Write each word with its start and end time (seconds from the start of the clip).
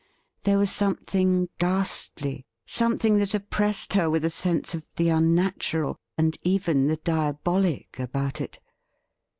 There 0.45 0.57
was 0.57 0.71
something 0.71 1.47
ghastly, 1.59 2.43
something 2.65 3.17
that 3.17 3.35
oppressed 3.35 3.93
her 3.93 4.09
with 4.09 4.25
a 4.25 4.31
sense 4.31 4.73
of 4.73 4.87
the 4.95 5.09
unnatural, 5.09 5.99
and 6.17 6.39
even 6.41 6.87
the 6.87 6.97
diabolic, 6.97 7.99
about 7.99 8.41
it. 8.41 8.59